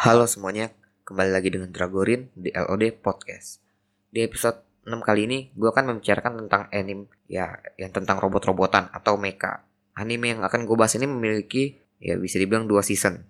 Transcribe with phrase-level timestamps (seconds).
[0.00, 0.72] Halo semuanya,
[1.04, 3.60] kembali lagi dengan Dragorin di LOD Podcast.
[4.08, 9.20] Di episode 6 kali ini, gue akan membicarakan tentang anime ya yang tentang robot-robotan atau
[9.20, 9.60] mecha.
[9.92, 13.20] Anime yang akan gue bahas ini memiliki ya bisa dibilang dua season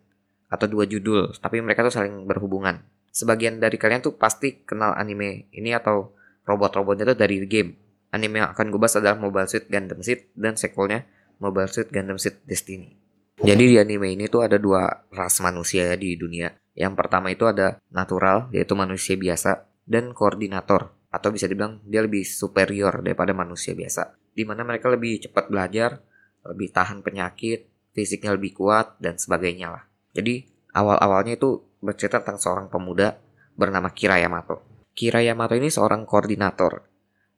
[0.47, 2.87] atau dua judul, tapi mereka tuh saling berhubungan.
[3.11, 6.15] Sebagian dari kalian tuh pasti kenal anime ini atau
[6.47, 7.75] robot-robotnya tuh dari game.
[8.15, 11.03] Anime yang akan gue bahas adalah Mobile Suit Gundam Seed dan sequelnya
[11.43, 13.00] Mobile Suit Gundam Seed Destiny.
[13.41, 16.53] Jadi di anime ini tuh ada dua ras manusia ya di dunia.
[16.77, 22.21] Yang pertama itu ada natural, yaitu manusia biasa, dan koordinator, atau bisa dibilang dia lebih
[22.21, 24.13] superior daripada manusia biasa.
[24.37, 26.05] Di mana mereka lebih cepat belajar,
[26.45, 27.65] lebih tahan penyakit,
[27.97, 29.83] fisiknya lebih kuat, dan sebagainya lah.
[30.13, 30.45] Jadi
[30.77, 33.17] awal-awalnya itu bercerita tentang seorang pemuda
[33.57, 34.61] bernama Kira Yamato.
[34.93, 36.85] Kira Yamato ini seorang koordinator,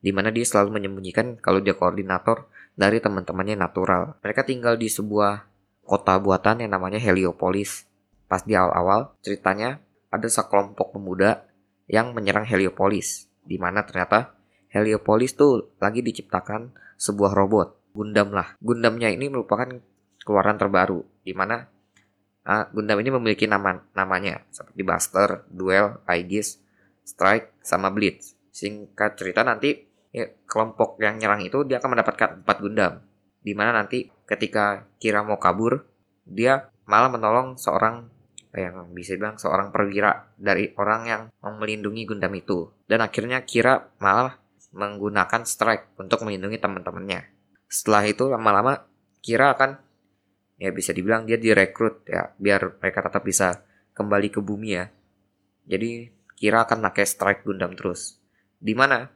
[0.03, 4.19] di mana dia selalu menyembunyikan kalau dia koordinator dari teman-temannya natural.
[4.19, 5.52] Mereka tinggal di sebuah
[5.83, 7.87] kota buatan yang namanya Heliopolis.
[8.31, 11.45] Pas di awal-awal, ceritanya ada sekelompok pemuda
[11.91, 14.33] yang menyerang Heliopolis, di mana ternyata
[14.73, 18.57] Heliopolis tuh lagi diciptakan sebuah robot, Gundam lah.
[18.65, 19.69] Gundamnya ini merupakan
[20.25, 21.69] keluaran terbaru, di mana
[22.49, 26.63] uh, Gundam ini memiliki nama namanya seperti Buster, Duel, Aegis,
[27.05, 28.39] Strike, sama Blitz.
[28.49, 29.77] Singkat cerita nanti
[30.09, 33.05] ya, kelompok yang nyerang itu dia akan mendapatkan 4 Gundam.
[33.43, 35.83] Di mana nanti ketika Kira mau kabur,
[36.23, 38.07] dia malah menolong seorang
[38.55, 42.71] yang bisa bilang seorang perwira dari orang yang melindungi Gundam itu.
[42.87, 44.39] Dan akhirnya Kira malah
[44.73, 47.29] menggunakan strike untuk melindungi teman-temannya.
[47.69, 48.87] Setelah itu lama-lama
[49.23, 49.79] Kira akan
[50.61, 54.87] ya bisa dibilang dia direkrut ya biar mereka tetap bisa kembali ke bumi ya.
[55.67, 58.19] Jadi Kira akan pakai strike Gundam terus.
[58.59, 59.09] Di mana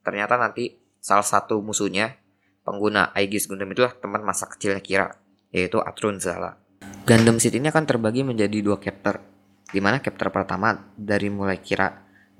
[0.00, 2.16] ternyata nanti salah satu musuhnya
[2.64, 5.08] pengguna Aegis Gundam itulah teman masa kecilnya Kira,
[5.50, 6.56] yaitu Atrun Zala.
[7.04, 9.20] Gundam Seed ini akan terbagi menjadi dua chapter,
[9.70, 11.90] di mana chapter pertama dari mulai Kira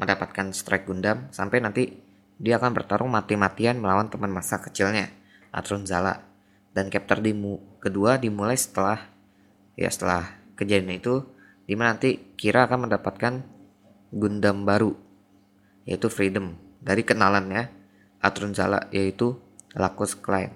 [0.00, 1.92] mendapatkan strike Gundam sampai nanti
[2.41, 5.12] dia akan bertarung mati-matian melawan teman masa kecilnya,
[5.53, 6.25] Atrun Zala.
[6.70, 7.34] Dan chapter di
[7.82, 9.10] kedua dimulai setelah
[9.75, 11.26] ya setelah kejadian itu
[11.66, 13.42] di mana nanti Kira akan mendapatkan
[14.14, 14.94] Gundam baru
[15.82, 17.70] yaitu Freedom dari kenalannya
[18.22, 19.34] Atrun Zala yaitu
[19.76, 20.50] Lacus Klein.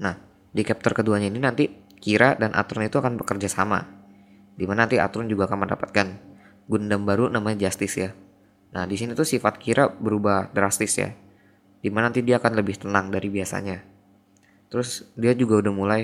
[0.00, 0.18] Nah,
[0.52, 1.64] di chapter keduanya ini nanti
[1.96, 3.80] Kira dan Atron itu akan bekerja sama.
[4.54, 6.06] Di mana nanti Atron juga akan mendapatkan
[6.64, 8.10] Gundam baru namanya Justice ya.
[8.76, 11.12] Nah, di sini tuh sifat Kira berubah drastis ya.
[11.80, 13.80] Di mana nanti dia akan lebih tenang dari biasanya.
[14.72, 16.02] Terus dia juga udah mulai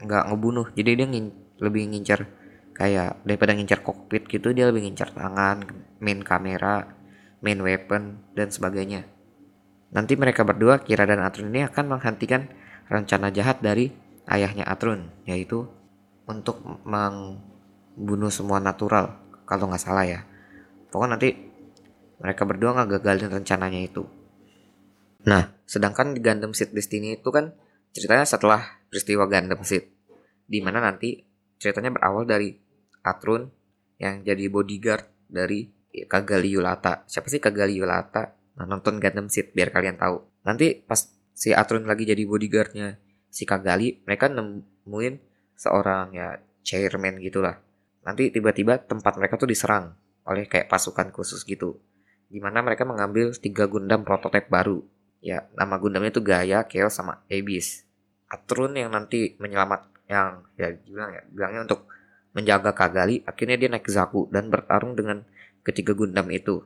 [0.00, 0.66] nggak ngebunuh.
[0.72, 1.26] Jadi dia ngin
[1.62, 2.26] lebih ngincar
[2.72, 5.62] kayak daripada ngincar kokpit gitu dia lebih ngincar tangan,
[6.00, 6.96] main kamera,
[7.44, 9.04] main weapon dan sebagainya.
[9.92, 12.48] Nanti mereka berdua, Kira dan Atrun ini akan menghentikan
[12.88, 13.92] rencana jahat dari
[14.24, 15.68] ayahnya Atrun, yaitu
[16.24, 20.20] untuk membunuh semua natural, kalau nggak salah ya.
[20.88, 21.28] Pokoknya nanti
[22.24, 24.08] mereka berdua nggak gagalin rencananya itu.
[25.28, 27.52] Nah, sedangkan di Gundam Seed Destiny itu kan
[27.92, 29.92] ceritanya setelah peristiwa Gundam Seed.
[30.48, 31.20] Di mana nanti
[31.60, 32.56] ceritanya berawal dari
[33.04, 33.50] Atrun
[34.00, 35.68] yang jadi bodyguard dari
[36.08, 37.04] Kagali Yulata.
[37.06, 38.41] Siapa sih Kagali Yulata?
[38.58, 40.20] Nah, nonton Gundam Seed biar kalian tahu.
[40.44, 43.00] Nanti pas si Atrun lagi jadi bodyguardnya
[43.32, 45.14] si Kagali, mereka nemuin
[45.56, 47.56] seorang ya chairman gitulah.
[48.04, 49.96] Nanti tiba-tiba tempat mereka tuh diserang
[50.28, 51.80] oleh kayak pasukan khusus gitu.
[52.28, 54.84] Di mana mereka mengambil tiga Gundam prototipe baru.
[55.22, 57.86] Ya, nama Gundamnya tuh Gaia, Chaos, sama Abyss.
[58.26, 61.80] Atrun yang nanti menyelamat yang ya bilang ya bilangnya untuk
[62.32, 65.24] menjaga Kagali akhirnya dia naik Zaku dan bertarung dengan
[65.64, 66.64] ketiga Gundam itu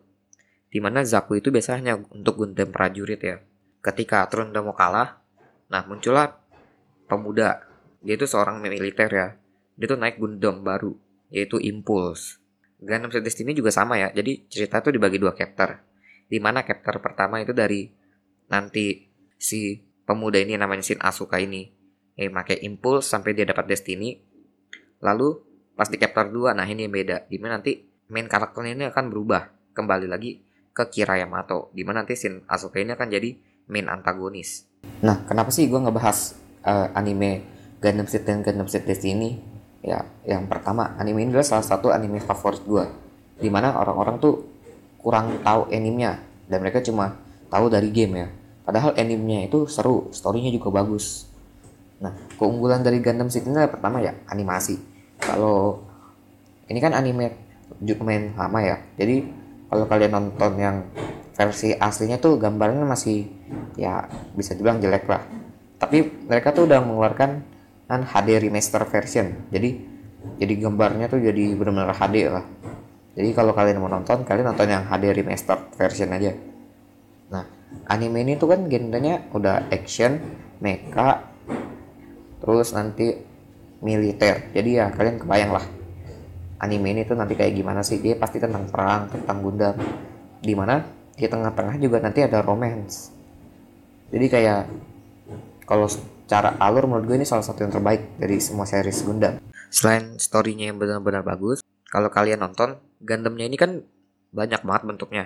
[0.67, 3.41] Di mana Zaku itu biasanya untuk Gundam prajurit ya.
[3.81, 5.23] Ketika Trun udah mau kalah,
[5.71, 6.43] nah muncullah
[7.07, 7.63] pemuda.
[8.03, 9.29] Dia itu seorang militer ya.
[9.79, 10.95] Dia tuh naik Gundam baru,
[11.31, 12.43] yaitu Impulse.
[12.83, 14.11] Gundam Seed Destiny juga sama ya.
[14.11, 15.81] Jadi cerita tuh dibagi dua chapter.
[16.27, 17.87] Di mana chapter pertama itu dari
[18.51, 19.07] nanti
[19.39, 21.77] si pemuda ini namanya Shin Asuka ini
[22.17, 24.17] eh pakai Impulse sampai dia dapat Destiny.
[25.05, 25.29] Lalu
[25.77, 27.29] pas di chapter 2 nah ini yang beda.
[27.29, 30.41] Di mana nanti main karakternya ini akan berubah kembali lagi
[30.77, 33.33] ke Kira Yamato di mana nanti Shin Asuka ini akan jadi
[33.73, 34.69] main antagonis.
[35.01, 36.37] Nah kenapa sih gue ngebahas
[36.69, 37.41] uh, anime
[37.81, 39.41] Gundam Seed dan Gundam Seed Destiny
[39.81, 42.85] ya yang pertama anime ini adalah salah satu anime favorit gue
[43.41, 44.45] di mana orang-orang tuh
[45.01, 47.17] kurang tahu animenya dan mereka cuma
[47.49, 48.29] tahu dari game ya
[48.69, 51.25] padahal animenya itu seru storynya juga bagus.
[52.05, 54.77] Nah keunggulan dari Gundam Seed ini pertama ya animasi.
[55.17, 55.81] Kalau
[56.69, 57.33] ini kan anime
[58.05, 59.27] main lama ya jadi
[59.67, 60.77] kalau kalian nonton yang
[61.37, 63.29] versi aslinya tuh gambarnya masih
[63.77, 65.23] ya bisa dibilang jelek lah.
[65.77, 67.31] Tapi mereka tuh udah mengeluarkan
[67.87, 69.47] kan HD remaster version.
[69.53, 69.71] Jadi
[70.41, 72.45] jadi gambarnya tuh jadi benar-benar HD lah.
[73.17, 76.33] Jadi kalau kalian mau nonton kalian nonton yang HD remastered version aja.
[77.29, 77.45] Nah
[77.91, 80.17] anime ini tuh kan genrenya udah action
[80.65, 81.27] mecha
[82.41, 83.13] terus nanti
[83.85, 84.57] militer.
[84.57, 85.76] Jadi ya kalian kebayang lah
[86.61, 88.01] anime ini tuh nanti kayak gimana sih?
[88.01, 89.77] Dia pasti tentang perang tentang Gundam.
[90.41, 90.81] Di mana
[91.17, 93.13] di tengah-tengah juga nanti ada romance.
[94.13, 94.61] Jadi kayak
[95.67, 99.41] kalau secara alur menurut gue ini salah satu yang terbaik dari semua series Gundam.
[99.73, 103.83] Selain storynya yang benar-benar bagus kalau kalian nonton Gundamnya ini kan
[104.33, 105.25] banyak banget bentuknya.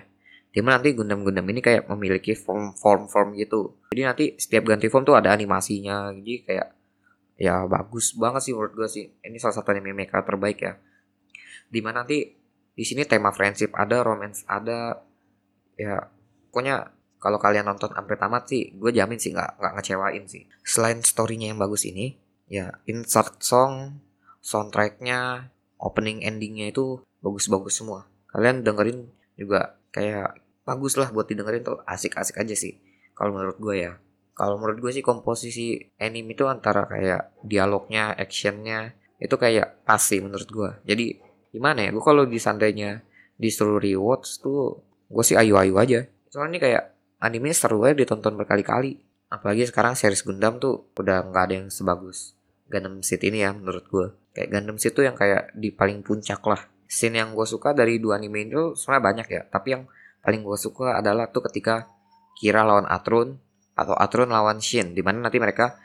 [0.50, 3.78] Di mana nanti Gundam-Gundam ini kayak memiliki form-form-form gitu.
[3.94, 6.10] Jadi nanti setiap ganti form tuh ada animasinya.
[6.10, 6.68] Jadi kayak
[7.38, 9.06] ya bagus banget sih menurut gue sih.
[9.22, 10.74] Ini salah satu anime mecha terbaik ya
[11.70, 12.26] di mana nanti
[12.74, 14.98] di sini tema friendship ada romance ada.
[15.78, 16.10] Ya
[16.50, 20.44] pokoknya kalau kalian nonton sampai tamat sih gue jamin sih nggak nggak ngecewain sih.
[20.66, 22.18] Selain storynya yang bagus ini
[22.50, 24.02] ya insert song
[24.42, 28.10] soundtracknya opening endingnya itu bagus-bagus semua.
[28.28, 29.08] Kalian dengerin
[29.38, 32.76] juga kayak bagus lah buat didengerin tuh asik-asik aja sih
[33.16, 33.92] kalau menurut gue ya.
[34.32, 40.24] Kalau menurut gue sih komposisi anime itu antara kayak dialognya actionnya itu kayak pas sih
[40.24, 40.70] menurut gue.
[40.88, 41.06] Jadi
[41.50, 41.90] gimana ya?
[41.94, 43.02] Gue kalau di santainya
[43.38, 44.80] disuruh rewards tuh
[45.10, 46.00] gue sih ayu-ayu aja.
[46.30, 46.84] Soalnya ini kayak
[47.20, 49.02] anime seru aja ditonton berkali-kali.
[49.30, 52.34] Apalagi sekarang series Gundam tuh udah nggak ada yang sebagus
[52.70, 56.38] Gundam Seed ini ya menurut gue kayak Gundam Seed tuh yang kayak di paling puncak
[56.46, 56.62] lah.
[56.86, 59.42] Scene yang gue suka dari dua anime itu sebenarnya banyak ya.
[59.50, 59.82] Tapi yang
[60.22, 61.90] paling gue suka adalah tuh ketika
[62.38, 63.36] Kira lawan Atrun
[63.74, 65.78] atau Atrun lawan Shin di mana nanti mereka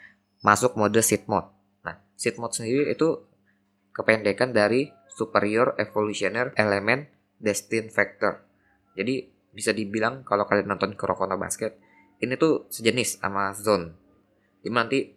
[0.46, 1.50] masuk mode Seed mode.
[1.82, 3.18] Nah Seed mode sendiri itu
[3.94, 7.08] kependekan dari Superior Evolutionary Element
[7.40, 8.44] Destined Factor.
[9.00, 9.24] Jadi
[9.56, 11.80] bisa dibilang kalau kalian nonton Kuroko Basket
[12.20, 13.96] ini tuh sejenis sama Zone.
[14.60, 15.08] Di mana nanti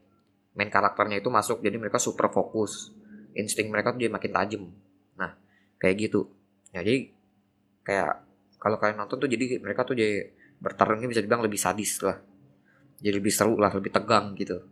[0.55, 2.95] main karakternya itu masuk jadi mereka super fokus.
[3.35, 4.63] Insting mereka tuh jadi makin tajam.
[5.19, 5.35] Nah
[5.83, 6.31] kayak gitu.
[6.71, 7.11] Ya, jadi
[7.83, 8.11] kayak
[8.63, 10.31] kalau kalian nonton tuh jadi mereka tuh jadi
[10.63, 12.19] bertarungnya bisa dibilang lebih sadis lah.
[12.99, 14.63] Jadi lebih seru lah lebih tegang gitu.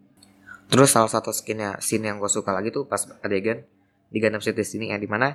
[0.66, 3.62] Terus salah satu skinnya scene yang gue suka lagi tuh pas adegan
[4.10, 5.34] di Gundam Seed Destiny yang di mana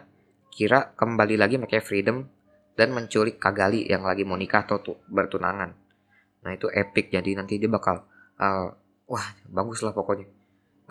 [0.52, 2.28] Kira kembali lagi pakai freedom
[2.76, 5.72] dan menculik Kagali yang lagi mau nikah atau tuh bertunangan.
[6.44, 8.04] Nah itu epic jadi nanti dia bakal
[8.36, 8.68] uh,
[9.08, 10.28] wah bagus lah pokoknya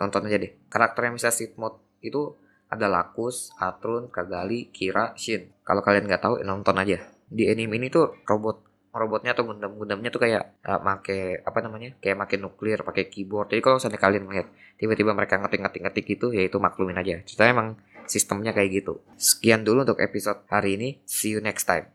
[0.01, 0.51] tonton aja deh.
[0.65, 2.33] Karakter yang bisa sit mode itu
[2.71, 5.53] ada Lakus, Atrun, Kagali, Kira, Shin.
[5.61, 6.97] Kalau kalian nggak tahu nonton aja.
[7.29, 12.19] Di anime ini tuh robot robotnya atau gundam-gundamnya tuh kayak uh, make apa namanya kayak
[12.19, 13.49] make nuklir pakai keyboard.
[13.49, 14.47] Jadi kalau misalnya kalian melihat
[14.77, 17.23] tiba-tiba mereka ngetik-ngetik-ngetik gitu ya itu maklumin aja.
[17.23, 17.69] Ceritanya emang
[18.05, 18.99] sistemnya kayak gitu.
[19.15, 20.89] Sekian dulu untuk episode hari ini.
[21.07, 21.87] See you next time